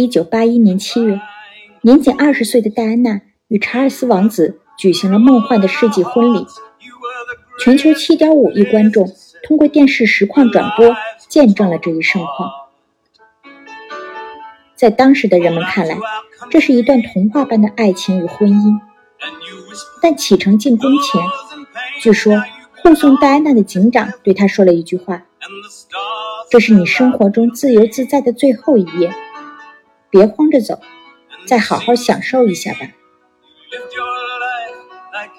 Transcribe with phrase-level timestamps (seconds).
[0.00, 1.20] 一九八一年七月，
[1.82, 6.46] 年仅二十岁的戴安娜与查尔斯王子举行了梦幻的世纪婚礼。
[7.62, 9.12] 全球七点五亿观众
[9.42, 10.96] 通过电视实况转播，
[11.28, 12.50] 见证了这一盛况。
[14.74, 15.98] 在当时的人们看来，
[16.48, 18.80] 这是一段童话般的爱情与婚姻。
[20.00, 21.22] 但启程进宫前，
[22.00, 22.42] 据说
[22.82, 25.24] 护送戴安娜的警长对她说了一句话
[26.50, 29.12] ：“这是你生活中自由自在的最后一夜，
[30.10, 30.80] 别慌着走，
[31.46, 32.80] 再好好享受一下吧。”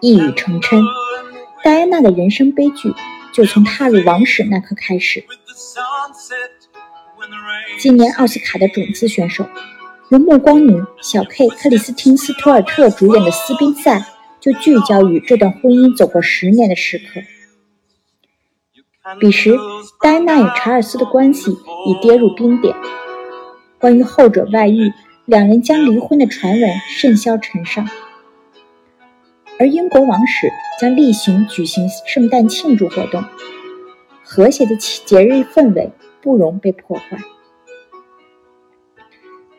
[0.00, 0.82] 一语成谶，
[1.62, 2.92] 戴安娜的人生悲剧
[3.32, 5.24] 就从踏入王室那刻开始。
[7.78, 9.46] 今年奥斯卡的种子选手，
[10.10, 13.98] 由暮光女小 K 克里斯汀斯图尔特主演的《斯宾塞》，
[14.40, 17.20] 就聚焦于这段婚姻走过十年的时刻。
[19.20, 19.56] 彼时，
[20.00, 21.50] 戴安娜与查尔斯的关系
[21.86, 22.74] 已跌入冰点，
[23.86, 24.92] 关于后者外遇、
[25.26, 27.88] 两人将离婚的传闻甚嚣尘上。
[29.60, 33.24] 而英国王室将例行举行圣诞庆祝活动，
[34.24, 37.16] 和谐的节日氛围不容被破坏。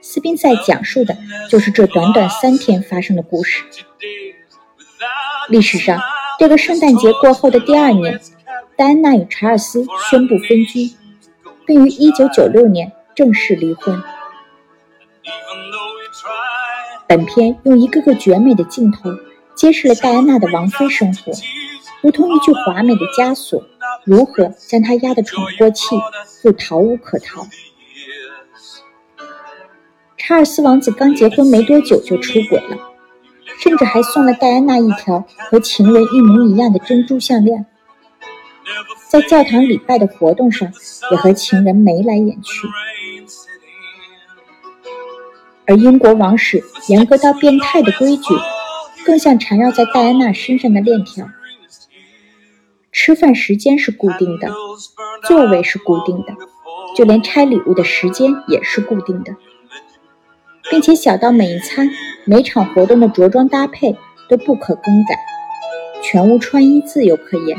[0.00, 1.16] 斯宾塞讲述的
[1.48, 3.62] 就是这短短三天发生的故事。
[5.48, 6.00] 历史上，
[6.40, 8.20] 这个圣诞节过后的第二年，
[8.76, 10.90] 戴安娜与查尔斯宣布分居，
[11.64, 14.02] 并于1996年正式离婚。
[17.08, 19.10] 本片用一个个绝美的镜头，
[19.54, 21.32] 揭示了戴安娜的王妃生活，
[22.02, 23.62] 如同一具华美的枷锁，
[24.04, 25.96] 如何将她压得喘不过气，
[26.42, 27.46] 又逃无可逃。
[30.16, 32.76] 查尔斯王子刚结婚没多久就出轨了，
[33.60, 37.64] 甚至还送了戴安娜一条和情人一模一样的珍珠项链。
[39.08, 40.72] 在教堂礼拜的活动上，
[41.12, 42.66] 也和情人眉来眼去。
[45.66, 48.34] 而英国王室严格到变态的规矩，
[49.04, 51.28] 更像缠绕在戴安娜身上的链条：
[52.92, 54.50] 吃饭时间是固定的，
[55.26, 56.34] 座位是固定的，
[56.96, 59.34] 就连拆礼物的时间也是固定的。
[60.68, 61.88] 并且小到每一餐、
[62.24, 63.96] 每场活动的着装搭配
[64.28, 65.16] 都不可更改，
[66.02, 67.56] 全无穿衣自由可言。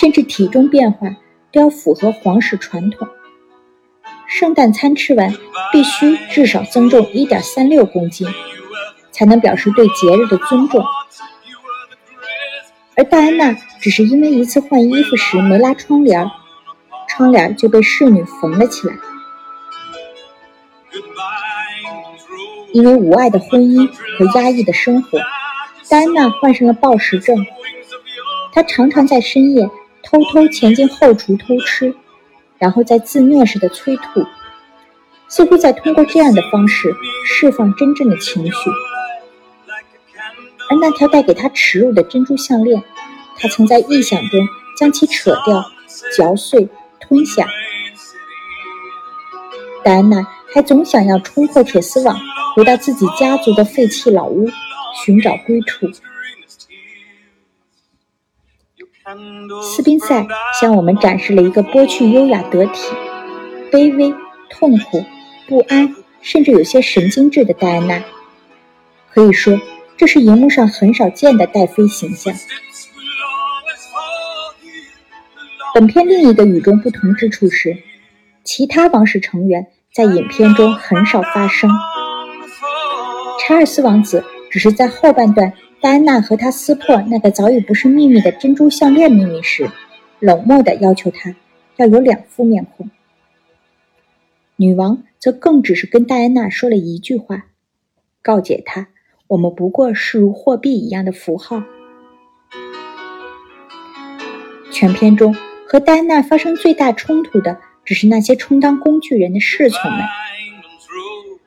[0.00, 1.08] 甚至体重变化
[1.52, 3.06] 都要符合皇室传统，
[4.40, 5.36] 圣诞餐吃完
[5.70, 8.26] 必须至少增重一点三六公斤，
[9.12, 10.82] 才能表示对节日的尊重。
[12.96, 16.26] 而戴安娜只是因为一次换衣服时没拉窗帘，
[17.06, 18.94] 窗帘就被侍女缝了起来。
[22.72, 23.86] 因为无爱的婚姻
[24.16, 25.18] 和压抑的生活，
[25.90, 27.36] 戴安娜患上了暴食症。
[28.54, 29.68] 她常常在深夜
[30.02, 31.94] 偷偷潜进后厨偷吃，
[32.60, 34.24] 然后再自虐式的催吐，
[35.28, 36.94] 似乎在通过这样的方式
[37.24, 38.52] 释放真正的情绪。
[40.68, 42.80] 而那条带给她耻辱的珍珠项链，
[43.38, 44.38] 她曾在臆想中
[44.76, 45.64] 将其扯掉、
[46.16, 46.68] 嚼碎、
[47.00, 47.48] 吞下。
[49.82, 52.16] 戴安娜还总想要冲破铁丝网。
[52.56, 54.50] 回到自己家族的废弃老屋，
[55.04, 55.86] 寻找归处。
[59.62, 60.26] 斯宾塞
[60.60, 62.92] 向我们展示了一个剥去优雅得体、
[63.70, 64.14] 卑微、
[64.48, 65.04] 痛苦、
[65.48, 68.02] 不安，甚至有些神经质的戴安娜。
[69.12, 69.58] 可以说，
[69.96, 72.32] 这是荧幕上很少见的戴妃形象。
[75.74, 77.76] 本片另一个与众不同之处是，
[78.44, 81.70] 其他王室成员在影片中很少发声。
[83.40, 85.52] 查尔斯王子只是在后半段，
[85.82, 89.70] 戴安娜和他撕破那个早已不是秘密的珍珠项链秘密时，
[90.18, 91.34] 冷漠地要求他
[91.76, 92.90] 要有两副面孔。
[94.56, 97.46] 女王则更只是跟戴安娜说了一句话，
[98.20, 98.88] 告诫她
[99.28, 101.62] ：“我们不过是如货币一样的符号。”
[104.70, 105.34] 全片中
[105.66, 110.00] 和戴安娜发生最大冲突的，只是那些充当工具人的侍从们。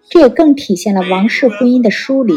[0.09, 2.33] 这也更体现了王室婚姻的疏离，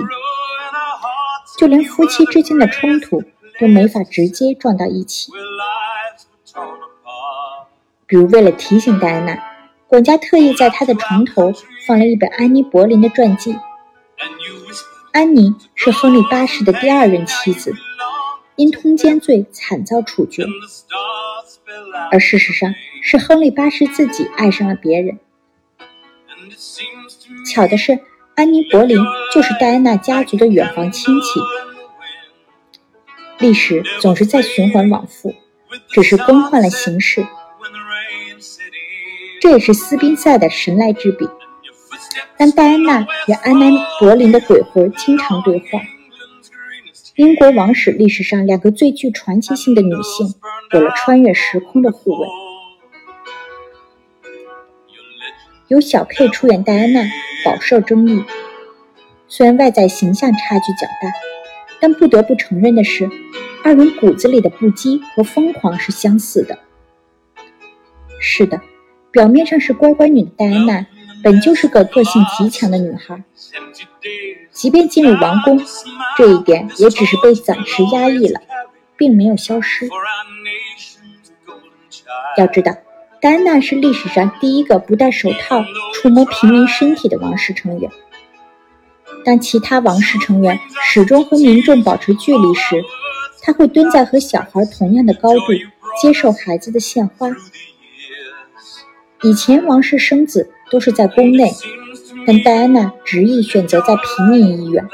[1.58, 3.23] 就连夫妻之间的冲突
[3.58, 5.31] 都没法直接撞到一起。
[8.06, 9.38] 比如，为了提醒戴安娜，
[9.87, 11.53] 管家特意在她的床头
[11.87, 13.58] 放了一本安妮·柏林的传记。
[15.12, 17.73] 安妮是亨利八世的第二任妻子，
[18.56, 20.44] 因通奸罪惨遭处决，
[22.11, 25.19] 而事实上是亨利八世自己爱上了别人。
[27.50, 27.99] 巧的是，
[28.37, 28.99] 安妮·柏林
[29.33, 31.41] 就是戴安娜家族的远房亲戚。
[33.38, 35.35] 历史总是在循环往复，
[35.88, 37.27] 只是更换了形式。
[39.41, 41.27] 这也是斯宾塞的神来之笔。
[42.37, 45.81] 但戴安娜与安南柏林的鬼魂经常对话。
[47.15, 50.35] 英国王室历史上两个最具传奇性的女性
[50.75, 52.29] 有了穿越时空的互吻。
[55.69, 57.03] 由小 K 出演戴安娜，
[57.45, 58.25] 饱受争议。
[59.29, 61.13] 虽然外在形象差距较大，
[61.81, 63.11] 但不得不承认的是，
[63.65, 66.59] 二人骨子里的不羁和疯狂是相似的。
[68.21, 68.61] 是的，
[69.11, 70.87] 表面上是乖乖女的戴安娜。
[71.25, 73.21] 本就是个个性极强的女孩，
[74.53, 75.61] 即便进入王宫，
[76.17, 78.41] 这一点也只是被暂时压抑了，
[78.97, 79.89] 并没有消失。
[82.37, 82.77] 要知道，
[83.21, 85.65] 戴安娜是历史上第一个不戴手套
[85.95, 87.91] 触摸平民身体的王室成员。
[89.25, 92.83] 当其他王室成员始终和民众保持距离时，
[93.43, 95.53] 她会蹲在和小孩同样的高度，
[96.01, 97.29] 接受孩子的献花。
[99.23, 100.51] 以前王室生子。
[100.69, 101.49] 都是在宫内，
[102.27, 104.85] 但戴安娜执意选择在平民医院。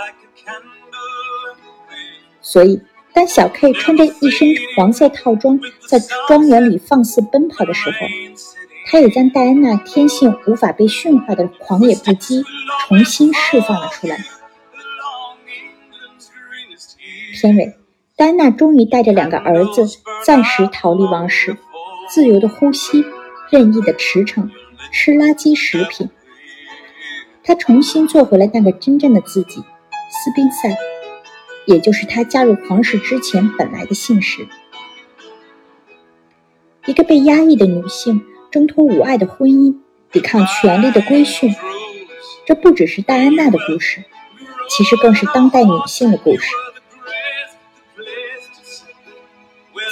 [2.43, 2.83] 所以，
[3.15, 5.99] 当小 K 穿着一身黄色套装在
[6.29, 7.97] 庄园里放肆奔跑的时候，
[8.87, 12.43] 他也将戴安娜天性无法被驯化的狂野不羁
[12.89, 14.17] 重新释放了出来。
[17.35, 17.77] 片尾，
[18.17, 19.87] 戴安娜终于带着两个儿子
[20.25, 21.57] 暂时逃离王室，
[22.09, 23.05] 自由的呼吸，
[23.51, 24.49] 任意的驰骋。
[24.95, 26.11] 吃垃圾食品，
[27.43, 29.61] 他重新做回了那个真正的自己，
[30.11, 30.69] 斯宾塞，
[31.67, 34.47] 也就是他加入皇室之前本来的姓氏。
[36.87, 39.77] 一个被压抑的女性挣脱无爱的婚姻，
[40.11, 41.55] 抵抗权力的规训，
[42.47, 44.05] 这不只是戴安娜的故事，
[44.69, 46.49] 其实更是当代女性的故事。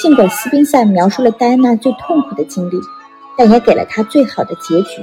[0.00, 2.76] 尽管斯宾塞描述了戴安娜最痛苦的经历。
[3.38, 5.02] 但也给了她最好的结局，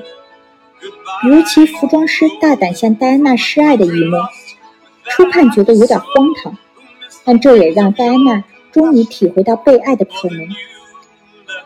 [1.28, 4.18] 尤其服装师大胆向戴安娜示爱的一幕，
[5.18, 6.56] 初看觉得有点荒唐，
[7.26, 10.48] 但这也让戴安娜终于体会到被爱的可能。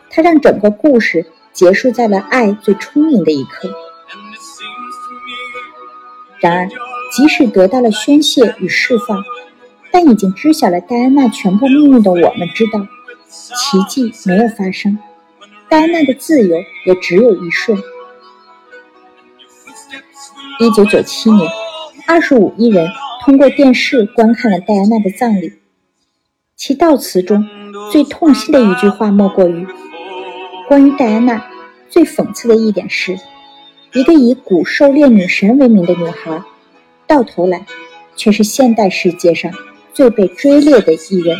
[0.08, 3.70] 他让整个故事结束在了爱最充盈的一刻。
[6.40, 6.68] 然而，
[7.10, 9.22] 即使得到了宣泄与释放，
[9.90, 12.80] 但已经知晓了戴安娜全部命运的我们知道，
[13.28, 14.98] 奇迹没有发生。
[15.68, 16.56] 戴安娜的自由
[16.86, 17.76] 也只有一瞬。
[20.58, 21.46] 一九九七年，
[22.06, 22.88] 二十五亿人
[23.24, 25.52] 通过电视观看了戴安娜的葬礼。
[26.56, 27.46] 其悼词中
[27.90, 29.66] 最痛心的一句话，莫过于：
[30.68, 31.44] 关于戴安娜，
[31.88, 33.18] 最讽刺的一点是，
[33.94, 36.42] 一个以古狩猎女神为名的女孩，
[37.06, 37.64] 到头来
[38.16, 39.52] 却是现代世界上
[39.94, 41.36] 最被追猎的艺人。